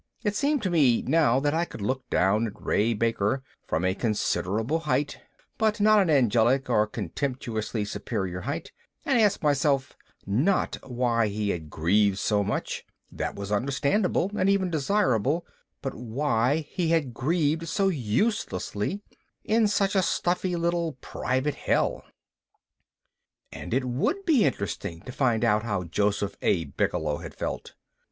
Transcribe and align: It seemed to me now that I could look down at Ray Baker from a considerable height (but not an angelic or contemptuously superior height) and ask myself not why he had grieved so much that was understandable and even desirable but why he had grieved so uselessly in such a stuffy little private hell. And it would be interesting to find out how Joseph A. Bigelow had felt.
It 0.23 0.35
seemed 0.35 0.63
to 0.63 0.71
me 0.71 1.03
now 1.03 1.39
that 1.41 1.53
I 1.53 1.63
could 1.63 1.83
look 1.83 2.09
down 2.09 2.47
at 2.47 2.59
Ray 2.59 2.95
Baker 2.95 3.43
from 3.67 3.85
a 3.85 3.93
considerable 3.93 4.79
height 4.79 5.19
(but 5.59 5.79
not 5.79 5.99
an 5.99 6.09
angelic 6.09 6.71
or 6.71 6.87
contemptuously 6.87 7.85
superior 7.85 8.41
height) 8.41 8.71
and 9.05 9.19
ask 9.21 9.43
myself 9.43 9.95
not 10.25 10.77
why 10.89 11.27
he 11.27 11.51
had 11.51 11.69
grieved 11.69 12.17
so 12.17 12.43
much 12.43 12.83
that 13.11 13.35
was 13.35 13.51
understandable 13.51 14.31
and 14.35 14.49
even 14.49 14.71
desirable 14.71 15.45
but 15.83 15.93
why 15.93 16.65
he 16.67 16.87
had 16.87 17.13
grieved 17.13 17.67
so 17.67 17.87
uselessly 17.89 19.03
in 19.43 19.67
such 19.67 19.93
a 19.93 20.01
stuffy 20.01 20.55
little 20.55 20.93
private 21.01 21.53
hell. 21.53 22.03
And 23.51 23.71
it 23.71 23.85
would 23.85 24.25
be 24.25 24.45
interesting 24.45 25.01
to 25.01 25.11
find 25.11 25.45
out 25.45 25.61
how 25.61 25.83
Joseph 25.83 26.37
A. 26.41 26.63
Bigelow 26.65 27.17
had 27.17 27.35
felt. 27.35 27.73